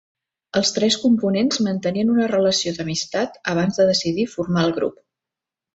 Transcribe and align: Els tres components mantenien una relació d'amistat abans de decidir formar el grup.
Els 0.61 0.71
tres 0.77 0.97
components 1.03 1.61
mantenien 1.67 2.11
una 2.15 2.31
relació 2.33 2.75
d'amistat 2.79 3.39
abans 3.55 3.81
de 3.83 3.91
decidir 3.95 4.31
formar 4.37 4.71
el 4.71 4.77
grup. 4.81 5.03